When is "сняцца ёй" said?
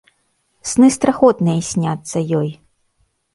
1.69-2.49